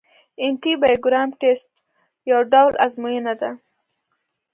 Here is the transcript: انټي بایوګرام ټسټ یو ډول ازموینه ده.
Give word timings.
انټي 0.43 0.73
بایوګرام 0.81 1.29
ټسټ 1.39 1.71
یو 2.29 2.39
ډول 2.51 2.73
ازموینه 2.85 3.33
ده. 3.41 3.51